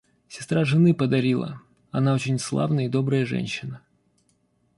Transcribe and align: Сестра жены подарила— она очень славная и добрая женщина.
Сестра 0.27 0.65
жены 0.65 0.95
подарила— 0.95 1.61
она 1.91 2.15
очень 2.15 2.39
славная 2.39 2.85
и 2.87 2.89
добрая 2.89 3.23
женщина. 3.23 3.83